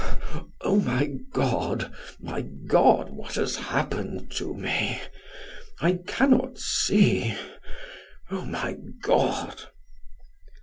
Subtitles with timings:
[0.61, 4.99] Oh, my God my God what has happened to me?
[5.79, 7.35] I cannot see.
[8.31, 9.67] Oh, my God!"